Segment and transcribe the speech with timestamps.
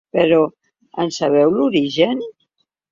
[0.17, 0.39] Però,
[1.05, 2.29] en sabeu l’origen?